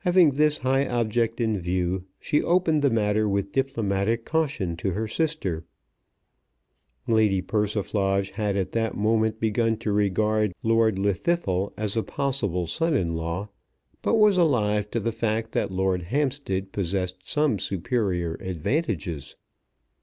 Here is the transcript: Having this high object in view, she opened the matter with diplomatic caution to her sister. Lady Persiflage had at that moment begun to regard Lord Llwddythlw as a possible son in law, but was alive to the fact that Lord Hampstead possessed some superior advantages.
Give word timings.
Having 0.00 0.32
this 0.32 0.58
high 0.58 0.86
object 0.86 1.40
in 1.40 1.58
view, 1.58 2.04
she 2.20 2.42
opened 2.42 2.82
the 2.82 2.90
matter 2.90 3.26
with 3.26 3.50
diplomatic 3.52 4.26
caution 4.26 4.76
to 4.76 4.90
her 4.90 5.08
sister. 5.08 5.64
Lady 7.08 7.40
Persiflage 7.40 8.32
had 8.32 8.58
at 8.58 8.72
that 8.72 8.94
moment 8.94 9.40
begun 9.40 9.78
to 9.78 9.90
regard 9.90 10.52
Lord 10.62 10.96
Llwddythlw 10.96 11.72
as 11.78 11.96
a 11.96 12.02
possible 12.02 12.66
son 12.66 12.94
in 12.94 13.14
law, 13.14 13.48
but 14.02 14.16
was 14.16 14.36
alive 14.36 14.90
to 14.90 15.00
the 15.00 15.12
fact 15.12 15.52
that 15.52 15.70
Lord 15.70 16.02
Hampstead 16.02 16.70
possessed 16.70 17.26
some 17.26 17.58
superior 17.58 18.34
advantages. 18.40 19.34